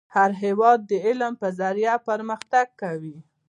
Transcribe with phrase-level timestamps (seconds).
[0.15, 3.17] هر هیواد د علم په ذریعه پرمختګ کوي.